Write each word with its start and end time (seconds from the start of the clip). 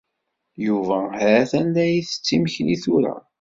Yuba 0.65 0.97
ha-t-an 1.19 1.67
la 1.75 1.85
isett 1.99 2.27
imekli 2.35 2.75
tura. 2.83 3.15